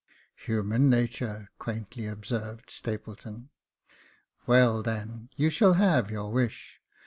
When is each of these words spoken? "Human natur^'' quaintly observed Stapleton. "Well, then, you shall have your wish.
"Human 0.47 0.89
natur^'' 0.89 1.49
quaintly 1.59 2.07
observed 2.07 2.71
Stapleton. 2.71 3.49
"Well, 4.47 4.81
then, 4.81 5.29
you 5.35 5.51
shall 5.51 5.73
have 5.73 6.09
your 6.09 6.31
wish. 6.31 6.81